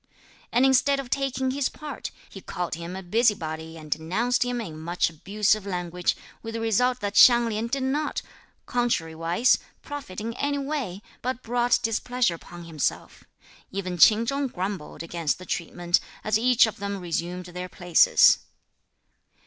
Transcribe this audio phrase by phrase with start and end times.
[0.51, 4.79] And instead (of taking his part), he called him a busybody and denounced him in
[4.79, 8.23] much abusive language, with the result that Hsiang Lin did not,
[8.65, 13.25] contrariwise, profit in any way, but brought displeasure upon himself.
[13.69, 18.39] Even Ch'in Chung grumbled against the treatment, as each of them resumed their places.